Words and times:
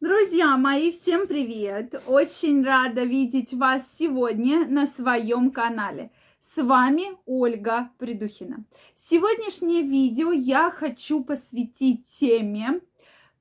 Друзья 0.00 0.56
мои, 0.56 0.90
всем 0.90 1.28
привет! 1.28 1.94
Очень 2.06 2.64
рада 2.64 3.04
видеть 3.04 3.54
вас 3.54 3.82
сегодня 3.96 4.66
на 4.66 4.88
своем 4.88 5.52
канале. 5.52 6.10
С 6.40 6.60
вами 6.60 7.04
Ольга 7.26 7.90
Придухина. 7.98 8.64
Сегодняшнее 8.96 9.82
видео 9.82 10.32
я 10.32 10.70
хочу 10.70 11.22
посвятить 11.22 12.06
теме, 12.06 12.80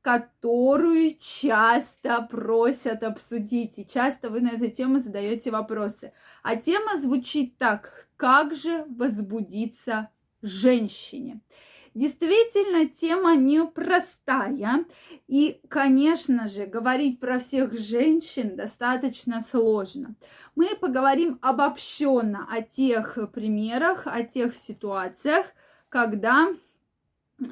которую 0.01 1.15
часто 1.19 2.21
просят 2.21 3.01
обсудить. 3.01 3.79
И 3.79 3.85
часто 3.85 4.29
вы 4.29 4.39
на 4.39 4.49
эту 4.49 4.69
тему 4.69 4.99
задаете 4.99 5.49
вопросы. 5.49 6.13
А 6.43 6.55
тема 6.55 6.97
звучит 6.97 7.57
так. 7.57 8.07
Как 8.15 8.53
же 8.53 8.85
возбудиться 8.89 10.09
женщине? 10.43 11.41
Действительно, 11.93 12.87
тема 12.87 13.35
непростая. 13.35 14.85
И, 15.27 15.61
конечно 15.69 16.47
же, 16.47 16.65
говорить 16.65 17.19
про 17.19 17.39
всех 17.39 17.77
женщин 17.77 18.55
достаточно 18.55 19.41
сложно. 19.41 20.15
Мы 20.55 20.75
поговорим 20.75 21.37
обобщенно 21.41 22.47
о 22.49 22.61
тех 22.61 23.17
примерах, 23.31 24.07
о 24.07 24.23
тех 24.23 24.55
ситуациях, 24.55 25.53
когда 25.89 26.49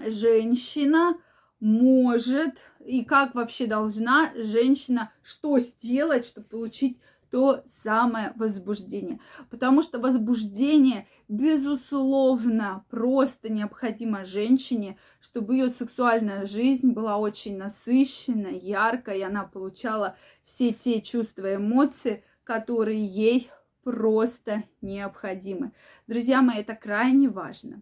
женщина 0.07 1.17
может 1.59 2.57
и 2.83 3.05
как 3.05 3.35
вообще 3.35 3.67
должна 3.67 4.31
женщина 4.35 5.11
что 5.21 5.59
сделать, 5.59 6.25
чтобы 6.25 6.47
получить 6.47 6.97
то 7.31 7.63
самое 7.65 8.33
возбуждение. 8.35 9.19
Потому 9.49 9.81
что 9.81 9.99
возбуждение, 9.99 11.07
безусловно, 11.29 12.85
просто 12.89 13.49
необходимо 13.49 14.25
женщине, 14.25 14.97
чтобы 15.21 15.55
ее 15.55 15.69
сексуальная 15.69 16.45
жизнь 16.45 16.91
была 16.91 17.17
очень 17.17 17.57
насыщенной, 17.57 18.59
яркой, 18.59 19.19
и 19.19 19.23
она 19.23 19.45
получала 19.45 20.17
все 20.43 20.73
те 20.73 21.01
чувства 21.01 21.53
и 21.53 21.55
эмоции, 21.55 22.23
которые 22.43 23.03
ей 23.03 23.49
просто 23.83 24.63
необходимы. 24.81 25.71
Друзья 26.07 26.41
мои, 26.41 26.59
это 26.59 26.75
крайне 26.75 27.29
важно. 27.29 27.81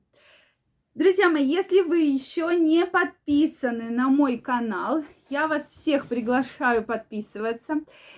Друзья 1.00 1.30
мои, 1.30 1.46
если 1.46 1.80
вы 1.80 2.00
еще 2.00 2.54
не 2.60 2.86
подписаны 2.86 3.90
на 3.90 4.10
мой 4.10 4.38
канал, 4.38 5.06
я 5.30 5.48
вас 5.48 5.70
всех 5.70 6.08
приглашаю 6.08 6.84
подписываться. 6.84 7.76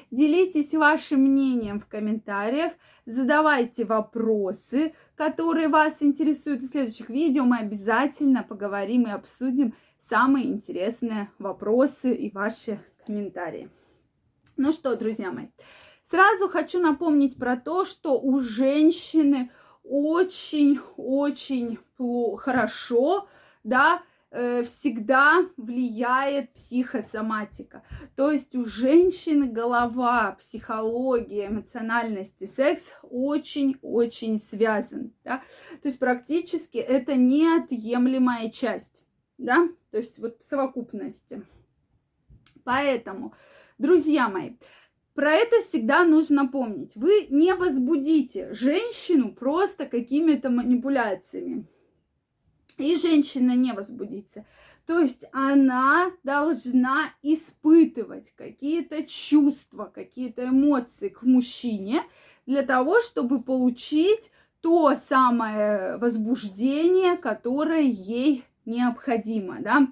Делитесь 0.10 0.74
вашим 0.74 1.22
мнением 1.22 1.80
в 1.80 1.86
комментариях, 1.86 2.74
задавайте 3.06 3.86
вопросы, 3.86 4.96
которые 5.16 5.68
вас 5.68 5.98
интересуют. 6.00 6.64
В 6.64 6.70
следующих 6.70 7.10
видео 7.10 7.44
мы 7.44 7.58
обязательно 7.58 8.42
поговорим 8.42 9.04
и 9.04 9.12
обсудим 9.12 9.76
самые 10.00 10.48
интересные 10.48 11.30
вопросы 11.38 12.16
и 12.16 12.32
ваши 12.32 12.84
комментарии. 13.06 13.70
Ну 14.58 14.74
что, 14.74 14.96
друзья 14.96 15.32
мои, 15.32 15.50
сразу 16.10 16.50
хочу 16.50 16.80
напомнить 16.80 17.38
про 17.38 17.58
то, 17.58 17.86
что 17.86 18.20
у 18.20 18.42
женщины 18.42 19.52
очень-очень 19.84 21.80
хорошо, 22.38 23.28
да, 23.64 24.02
э, 24.32 24.64
всегда 24.64 25.46
влияет 25.58 26.54
психосоматика. 26.54 27.84
То 28.16 28.32
есть 28.32 28.56
у 28.56 28.66
женщины 28.66 29.48
голова, 29.48 30.32
психология, 30.40 31.48
эмоциональность 31.48 32.42
и 32.42 32.48
секс 32.48 32.94
очень-очень 33.04 34.40
связан. 34.40 35.14
Да? 35.24 35.44
То 35.82 35.88
есть 35.88 36.00
практически 36.00 36.78
это 36.78 37.16
неотъемлемая 37.16 38.50
часть. 38.50 39.06
Да? 39.38 39.68
То 39.92 39.98
есть 39.98 40.18
вот 40.18 40.40
в 40.40 40.44
совокупности. 40.44 41.44
Поэтому, 42.64 43.34
друзья 43.78 44.30
мои, 44.30 44.52
про 45.22 45.34
это 45.34 45.62
всегда 45.62 46.04
нужно 46.04 46.48
помнить. 46.48 46.94
Вы 46.96 47.28
не 47.30 47.54
возбудите 47.54 48.52
женщину 48.56 49.32
просто 49.32 49.86
какими-то 49.86 50.50
манипуляциями. 50.50 51.68
И 52.80 52.96
женщина 52.96 53.56
не 53.56 53.72
возбудится. 53.72 54.48
То 54.88 55.00
есть 55.00 55.26
она 55.32 56.08
должна 56.24 57.14
испытывать 57.22 58.34
какие-то 58.36 59.04
чувства, 59.04 59.92
какие-то 59.94 60.46
эмоции 60.46 61.10
к 61.10 61.22
мужчине 61.22 62.02
для 62.48 62.64
того, 62.64 63.00
чтобы 63.02 63.44
получить 63.44 64.32
то 64.62 64.96
самое 65.08 65.98
возбуждение, 65.98 67.16
которое 67.16 67.84
ей 67.84 68.44
необходимо, 68.66 69.60
да. 69.60 69.88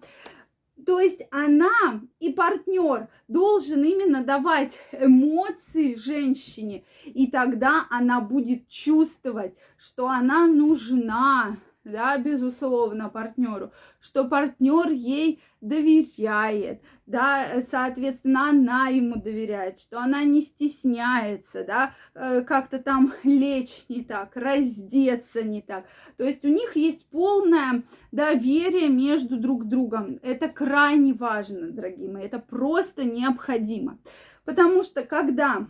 То 0.89 0.99
есть 0.99 1.21
она 1.29 2.01
и 2.19 2.33
партнер 2.33 3.09
должен 3.27 3.83
именно 3.83 4.23
давать 4.23 4.79
эмоции 4.91 5.93
женщине, 5.93 6.83
и 7.05 7.27
тогда 7.27 7.85
она 7.91 8.21
будет 8.21 8.67
чувствовать, 8.69 9.53
что 9.77 10.07
она 10.07 10.47
нужна, 10.47 11.57
да, 11.89 12.17
безусловно, 12.17 13.09
партнеру, 13.09 13.71
что 13.99 14.25
партнер 14.25 14.89
ей 14.89 15.41
доверяет, 15.61 16.81
да, 17.05 17.61
соответственно, 17.69 18.49
она 18.49 18.87
ему 18.87 19.15
доверяет, 19.15 19.79
что 19.79 19.99
она 19.99 20.23
не 20.23 20.41
стесняется, 20.41 21.63
да, 21.63 21.93
э, 22.13 22.41
как-то 22.41 22.79
там 22.79 23.13
лечь 23.23 23.83
не 23.89 24.03
так, 24.03 24.35
раздеться 24.35 25.43
не 25.43 25.61
так. 25.61 25.85
То 26.17 26.23
есть 26.23 26.45
у 26.45 26.49
них 26.49 26.75
есть 26.75 27.05
полное 27.09 27.83
доверие 28.11 28.89
между 28.89 29.37
друг 29.37 29.67
другом. 29.67 30.19
Это 30.21 30.47
крайне 30.47 31.13
важно, 31.13 31.71
дорогие 31.71 32.09
мои, 32.09 32.25
это 32.25 32.39
просто 32.39 33.03
необходимо. 33.03 33.97
Потому 34.45 34.83
что 34.83 35.03
когда 35.03 35.67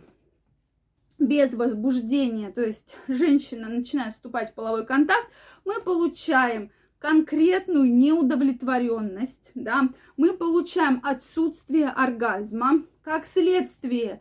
без 1.20 1.54
возбуждения, 1.54 2.50
то 2.50 2.62
есть 2.62 2.96
женщина 3.06 3.68
начинает 3.68 4.14
вступать 4.14 4.50
в 4.50 4.54
половой 4.54 4.84
контакт, 4.86 5.28
мы 5.64 5.80
получаем 5.80 6.72
конкретную 6.98 7.92
неудовлетворенность, 7.94 9.52
да, 9.54 9.88
мы 10.16 10.32
получаем 10.32 11.00
отсутствие 11.04 11.88
оргазма, 11.88 12.82
как 13.02 13.26
следствие 13.26 14.20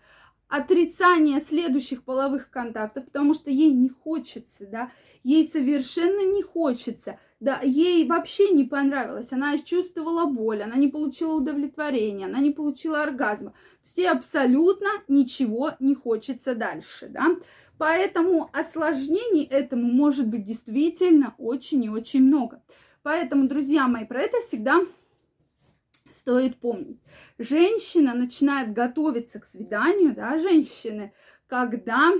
отрицание 0.49 1.39
следующих 1.39 2.03
половых 2.03 2.49
контактов, 2.49 3.05
потому 3.05 3.33
что 3.33 3.51
ей 3.51 3.71
не 3.71 3.89
хочется, 3.89 4.65
да, 4.65 4.91
ей 5.23 5.49
совершенно 5.49 6.25
не 6.25 6.41
хочется, 6.41 7.19
да, 7.39 7.61
ей 7.61 8.05
вообще 8.07 8.49
не 8.49 8.63
понравилось, 8.63 9.31
она 9.31 9.57
чувствовала 9.59 10.25
боль, 10.25 10.63
она 10.63 10.75
не 10.75 10.87
получила 10.87 11.35
удовлетворения, 11.35 12.25
она 12.25 12.39
не 12.39 12.51
получила 12.51 13.03
оргазма, 13.03 13.53
все 13.83 14.09
абсолютно 14.09 14.89
ничего 15.07 15.73
не 15.79 15.93
хочется 15.93 16.55
дальше, 16.55 17.07
да, 17.09 17.27
поэтому 17.77 18.49
осложнений 18.51 19.45
этому 19.45 19.91
может 19.91 20.27
быть 20.27 20.43
действительно 20.43 21.35
очень 21.37 21.83
и 21.85 21.89
очень 21.89 22.23
много. 22.23 22.61
Поэтому, 23.01 23.47
друзья 23.47 23.87
мои, 23.87 24.05
про 24.05 24.21
это 24.21 24.37
всегда 24.45 24.81
стоит 26.11 26.59
помнить. 26.59 26.99
Женщина 27.37 28.13
начинает 28.13 28.73
готовиться 28.73 29.39
к 29.39 29.45
свиданию, 29.45 30.13
да, 30.13 30.37
женщины, 30.37 31.13
когда 31.47 32.11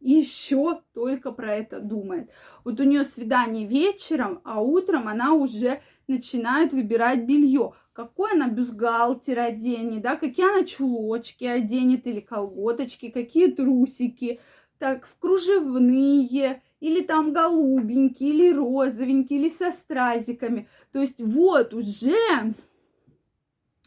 еще 0.00 0.82
только 0.92 1.32
про 1.32 1.56
это 1.56 1.80
думает. 1.80 2.30
Вот 2.64 2.78
у 2.80 2.84
нее 2.84 3.04
свидание 3.04 3.66
вечером, 3.66 4.40
а 4.44 4.60
утром 4.60 5.08
она 5.08 5.32
уже 5.32 5.80
начинает 6.06 6.72
выбирать 6.72 7.24
белье. 7.24 7.72
Какой 7.92 8.32
она 8.32 8.48
бюстгальтер 8.48 9.38
оденет, 9.38 10.02
да, 10.02 10.16
какие 10.16 10.46
она 10.46 10.64
чулочки 10.66 11.44
оденет 11.44 12.06
или 12.06 12.20
колготочки, 12.20 13.08
какие 13.08 13.50
трусики, 13.50 14.40
так, 14.78 15.06
в 15.06 15.18
кружевные, 15.18 16.62
или 16.80 17.00
там 17.00 17.32
голубенькие, 17.32 18.30
или 18.30 18.52
розовенькие, 18.52 19.40
или 19.40 19.48
со 19.48 19.70
стразиками. 19.70 20.68
То 20.92 21.00
есть 21.00 21.20
вот 21.20 21.72
уже 21.72 22.14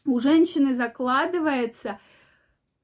у 0.10 0.20
женщины 0.20 0.74
закладывается 0.74 2.00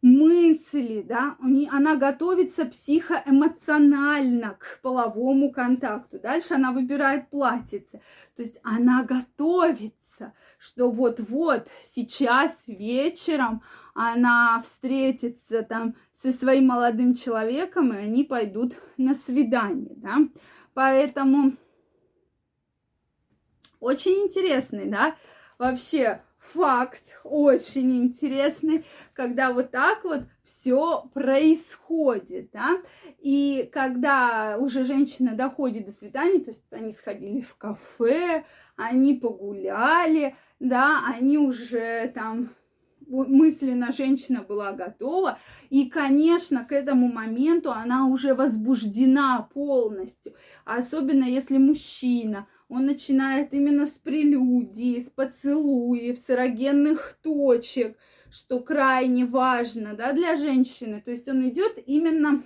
мысли, 0.02 1.02
да, 1.02 1.36
она 1.72 1.96
готовится 1.96 2.66
психоэмоционально 2.66 4.56
к 4.60 4.80
половому 4.84 5.52
контакту. 5.52 6.20
Дальше 6.20 6.54
она 6.54 6.72
выбирает 6.72 7.30
платьице. 7.32 8.02
То 8.36 8.44
есть 8.44 8.60
она 8.62 9.04
готовится, 9.04 10.34
что 10.60 10.92
вот-вот 10.92 11.68
сейчас 11.90 12.62
вечером 12.68 13.64
она 13.96 14.62
встретится 14.62 15.64
там 15.64 15.96
со 16.14 16.32
своим 16.32 16.68
молодым 16.68 17.16
человеком, 17.16 17.92
и 17.92 17.98
они 17.98 18.24
пойдут 18.24 18.76
на 18.98 19.16
свидание, 19.16 19.96
да. 19.96 20.18
Поэтому 20.76 21.54
очень 23.80 24.26
интересный, 24.26 24.86
да, 24.86 25.16
вообще 25.58 26.22
факт 26.54 27.04
очень 27.24 28.04
интересный, 28.04 28.86
когда 29.14 29.52
вот 29.52 29.72
так 29.72 30.04
вот 30.04 30.24
все 30.44 31.10
происходит, 31.14 32.52
да, 32.52 32.78
и 33.20 33.70
когда 33.72 34.58
уже 34.60 34.84
женщина 34.84 35.36
доходит 35.36 35.86
до 35.86 35.92
свидания, 35.92 36.40
то 36.40 36.52
есть 36.52 36.64
они 36.72 36.92
сходили 36.92 37.42
в 37.42 37.56
кафе, 37.56 38.46
они 38.76 39.16
погуляли, 39.16 40.36
да, 40.60 41.04
они 41.08 41.38
уже 41.38 42.12
там 42.14 42.52
мысленно 43.08 43.92
женщина 43.92 44.42
была 44.42 44.72
готова, 44.72 45.38
и, 45.70 45.90
конечно, 45.90 46.66
к 46.66 46.72
этому 46.72 47.12
моменту 47.12 47.72
она 47.72 48.08
уже 48.08 48.34
возбуждена 48.34 49.48
полностью, 49.54 50.34
особенно 50.66 51.26
если 51.26 51.58
мужчина, 51.58 52.48
он 52.68 52.86
начинает 52.86 53.54
именно 53.54 53.86
с 53.86 53.98
прелюдии, 53.98 55.00
с 55.00 55.10
поцелуев, 55.10 56.18
с 56.18 56.30
эрогенных 56.30 57.18
точек, 57.22 57.98
что 58.32 58.60
крайне 58.60 59.26
важно, 59.26 59.94
да, 59.94 60.14
для 60.14 60.36
женщины, 60.36 61.02
то 61.02 61.12
есть 61.12 61.28
он 61.28 61.48
идет 61.48 61.82
именно 61.86 62.44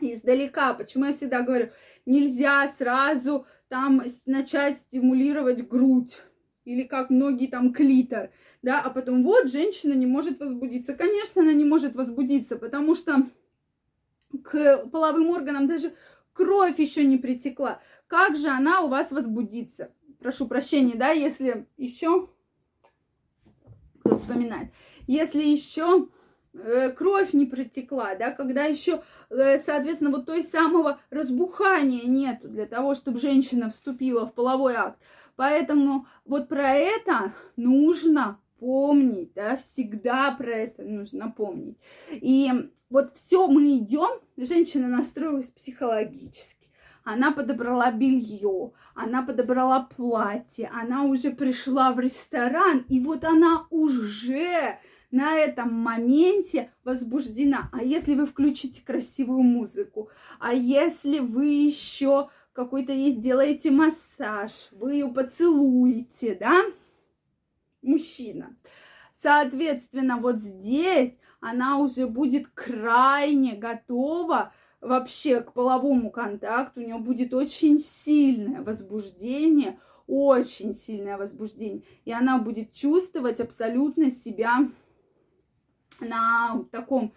издалека. 0.00 0.74
Почему 0.74 1.06
я 1.06 1.12
всегда 1.12 1.42
говорю, 1.42 1.70
нельзя 2.04 2.68
сразу 2.76 3.46
там 3.68 4.02
начать 4.26 4.78
стимулировать 4.78 5.66
грудь 5.66 6.20
или 6.64 6.82
как 6.82 7.10
многие 7.10 7.46
там 7.46 7.72
клитор, 7.72 8.30
да, 8.62 8.80
а 8.80 8.90
потом 8.90 9.22
вот 9.22 9.48
женщина 9.48 9.92
не 9.92 10.06
может 10.06 10.40
возбудиться. 10.40 10.94
Конечно, 10.94 11.42
она 11.42 11.52
не 11.52 11.64
может 11.64 11.94
возбудиться, 11.94 12.56
потому 12.56 12.94
что 12.94 13.30
к 14.42 14.88
половым 14.88 15.30
органам 15.30 15.68
даже 15.68 15.94
кровь 16.36 16.78
еще 16.78 17.04
не 17.04 17.16
притекла. 17.16 17.80
Как 18.06 18.36
же 18.36 18.48
она 18.48 18.82
у 18.82 18.88
вас 18.88 19.10
возбудится? 19.10 19.90
Прошу 20.20 20.46
прощения, 20.46 20.94
да, 20.94 21.10
если 21.10 21.66
еще 21.76 22.30
кто 24.04 24.18
вспоминает, 24.18 24.70
если 25.08 25.42
еще 25.42 26.08
э, 26.54 26.90
кровь 26.90 27.32
не 27.32 27.46
протекла, 27.46 28.14
да, 28.14 28.30
когда 28.30 28.64
еще, 28.64 29.02
э, 29.30 29.58
соответственно, 29.58 30.10
вот 30.10 30.26
той 30.26 30.44
самого 30.44 31.00
разбухания 31.10 32.04
нету 32.04 32.48
для 32.48 32.66
того, 32.66 32.94
чтобы 32.94 33.18
женщина 33.18 33.70
вступила 33.70 34.26
в 34.26 34.32
половой 34.32 34.74
акт. 34.74 34.98
Поэтому 35.34 36.06
вот 36.24 36.48
про 36.48 36.74
это 36.74 37.34
нужно 37.56 38.38
помнить, 38.58 39.32
да, 39.34 39.56
всегда 39.56 40.32
про 40.32 40.50
это 40.50 40.82
нужно 40.82 41.30
помнить. 41.30 41.78
И 42.10 42.50
вот 42.90 43.16
все 43.16 43.46
мы 43.46 43.76
идем, 43.78 44.20
женщина 44.36 44.88
настроилась 44.88 45.50
психологически, 45.50 46.68
она 47.04 47.30
подобрала 47.32 47.90
белье, 47.92 48.72
она 48.94 49.22
подобрала 49.22 49.80
платье, 49.80 50.70
она 50.74 51.04
уже 51.04 51.30
пришла 51.30 51.92
в 51.92 52.00
ресторан, 52.00 52.84
и 52.88 53.00
вот 53.00 53.24
она 53.24 53.66
уже 53.70 54.78
на 55.10 55.36
этом 55.36 55.72
моменте 55.72 56.72
возбуждена. 56.84 57.70
А 57.72 57.82
если 57.82 58.14
вы 58.14 58.26
включите 58.26 58.82
красивую 58.84 59.42
музыку, 59.42 60.10
а 60.40 60.52
если 60.52 61.20
вы 61.20 61.46
еще 61.46 62.28
какой-то 62.52 62.92
ей 62.92 63.12
сделаете 63.12 63.70
массаж, 63.70 64.68
вы 64.72 64.94
ее 64.94 65.08
поцелуете, 65.08 66.34
да, 66.34 66.62
мужчина. 67.86 68.56
Соответственно, 69.14 70.18
вот 70.18 70.38
здесь 70.38 71.14
она 71.40 71.78
уже 71.78 72.06
будет 72.06 72.48
крайне 72.48 73.54
готова 73.54 74.52
вообще 74.80 75.40
к 75.40 75.52
половому 75.52 76.10
контакту, 76.10 76.80
у 76.80 76.84
нее 76.84 76.98
будет 76.98 77.32
очень 77.34 77.80
сильное 77.80 78.62
возбуждение, 78.62 79.78
очень 80.06 80.74
сильное 80.74 81.16
возбуждение, 81.16 81.82
и 82.04 82.12
она 82.12 82.38
будет 82.38 82.72
чувствовать 82.72 83.40
абсолютно 83.40 84.10
себя 84.10 84.68
на 86.00 86.64
таком 86.70 87.12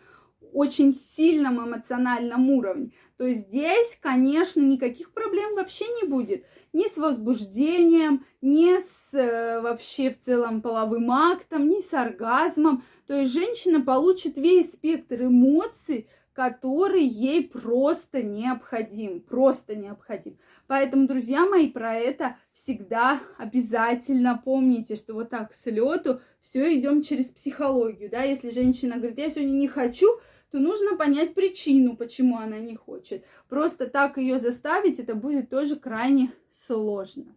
очень 0.54 0.94
сильном 0.94 1.66
эмоциональном 1.66 2.50
уровне. 2.50 2.92
То 3.18 3.30
здесь, 3.30 3.98
конечно, 4.02 4.62
никаких 4.62 5.12
проблем 5.12 5.56
вообще 5.56 5.86
не 6.02 6.08
будет. 6.08 6.46
Ни 6.74 6.88
с 6.88 6.98
возбуждением, 6.98 8.26
ни 8.42 8.80
с 8.80 9.14
э, 9.14 9.60
вообще 9.62 10.12
в 10.12 10.20
целом 10.20 10.62
половым 10.62 11.12
актом, 11.12 11.68
ни 11.68 11.82
с 11.82 11.94
оргазмом. 11.94 12.84
То 13.08 13.16
есть 13.16 13.34
женщина 13.34 13.82
получит 13.82 14.38
весь 14.38 14.74
спектр 14.74 15.24
эмоций, 15.24 16.08
который 16.40 17.04
ей 17.04 17.44
просто 17.50 18.24
необходим, 18.24 19.20
просто 19.20 19.76
необходим. 19.76 20.38
Поэтому, 20.68 21.06
друзья 21.06 21.46
мои, 21.46 21.68
про 21.68 21.96
это 21.96 22.38
всегда 22.54 23.20
обязательно 23.38 24.42
помните, 24.42 24.96
что 24.96 25.16
вот 25.16 25.32
так 25.32 25.54
с 25.54 25.66
лету 25.66 26.22
все 26.40 26.80
идем 26.80 27.02
через 27.02 27.26
психологию, 27.26 28.10
да, 28.10 28.24
если 28.24 28.52
женщина 28.52 28.96
говорит, 28.96 29.18
я 29.18 29.30
сегодня 29.30 29.52
не 29.52 29.68
хочу, 29.68 30.08
то 30.52 30.60
нужно 30.60 30.96
понять 30.96 31.34
причину, 31.34 31.96
почему 31.96 32.38
она 32.38 32.60
не 32.60 32.76
хочет. 32.76 33.24
Просто 33.48 33.88
так 33.88 34.18
ее 34.18 34.40
заставить, 34.40 35.00
это 35.00 35.16
будет 35.16 35.50
тоже 35.50 35.76
крайне 35.76 36.32
сложно. 36.66 37.36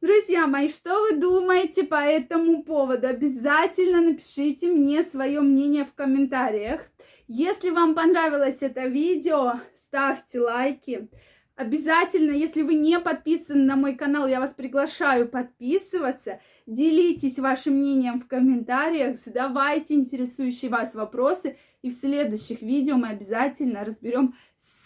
Друзья 0.00 0.46
мои, 0.46 0.70
что 0.70 0.98
вы 1.02 1.16
думаете 1.16 1.84
по 1.84 1.96
этому 1.96 2.62
поводу? 2.64 3.06
Обязательно 3.06 4.00
напишите 4.00 4.68
мне 4.70 5.04
свое 5.04 5.42
мнение 5.42 5.84
в 5.84 5.92
комментариях. 5.92 6.80
Если 7.28 7.68
вам 7.68 7.94
понравилось 7.94 8.58
это 8.60 8.86
видео, 8.86 9.60
ставьте 9.76 10.40
лайки. 10.40 11.08
Обязательно, 11.60 12.30
если 12.30 12.62
вы 12.62 12.72
не 12.72 12.98
подписаны 12.98 13.64
на 13.64 13.76
мой 13.76 13.94
канал, 13.94 14.26
я 14.26 14.40
вас 14.40 14.54
приглашаю 14.54 15.28
подписываться. 15.28 16.40
Делитесь 16.66 17.38
вашим 17.38 17.74
мнением 17.74 18.18
в 18.18 18.26
комментариях, 18.26 19.18
задавайте 19.22 19.92
интересующие 19.92 20.70
вас 20.70 20.94
вопросы. 20.94 21.58
И 21.82 21.90
в 21.90 21.92
следующих 21.92 22.62
видео 22.62 22.96
мы 22.96 23.08
обязательно 23.08 23.84
разберем 23.84 24.36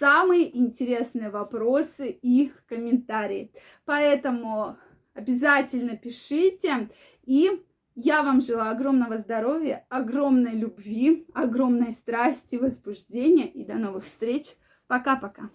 самые 0.01 0.59
интересные 0.59 1.31
вопросы 1.31 2.11
и 2.11 2.51
комментарии. 2.69 3.53
Поэтому 3.85 4.77
обязательно 5.15 5.97
пишите. 5.97 6.89
И 7.25 7.53
я 7.95 8.25
вам 8.25 8.41
желаю 8.41 8.73
огромного 8.73 9.19
здоровья, 9.19 9.87
огромной 9.91 10.57
любви, 10.57 11.25
огромной 11.35 11.93
страсти, 11.93 12.57
возбуждения. 12.57 13.47
И 13.47 13.65
до 13.65 13.75
новых 13.75 14.07
встреч. 14.07 14.57
Пока-пока. 14.89 15.51